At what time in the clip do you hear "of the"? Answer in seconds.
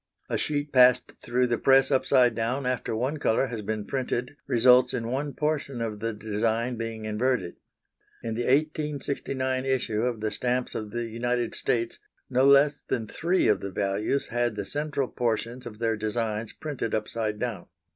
5.79-6.11, 10.01-10.31, 10.73-11.05, 13.47-13.69